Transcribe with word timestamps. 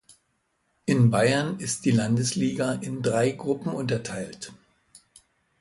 In 0.87 1.11
Bayern 1.11 1.59
ist 1.59 1.85
die 1.85 1.91
Landesliga 1.91 2.73
in 2.73 3.03
drei 3.03 3.29
Gruppen 3.29 3.71
unterteilt. 3.71 4.51